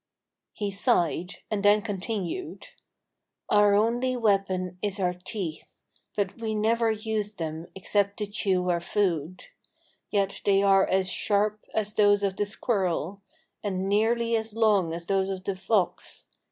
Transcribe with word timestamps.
He 0.53 0.71
sighed, 0.71 1.35
and 1.51 1.61
then 1.61 1.83
continued: 1.83 2.69
"Our 3.51 3.75
only 3.75 4.17
weapon 4.17 4.79
is 4.81 4.99
our 4.99 5.13
teeth, 5.13 5.83
but 6.15 6.37
we 6.37 6.55
never 6.55 6.89
use 6.89 7.33
them 7.33 7.67
except 7.75 8.17
to 8.17 8.25
chew 8.25 8.67
our 8.71 8.81
food. 8.81 9.43
Yet 10.09 10.41
they 10.43 10.63
are 10.63 10.87
as 10.87 11.07
sharp 11.07 11.63
as 11.75 11.93
those 11.93 12.23
of 12.23 12.35
the 12.35 12.47
Squirrel, 12.47 13.21
and 13.63 13.87
nearly 13.87 14.35
as 14.35 14.55
long 14.55 14.91
as 14.91 15.05
those 15.05 15.29
of 15.29 15.43
the 15.43 15.55
Fox. 15.55 16.25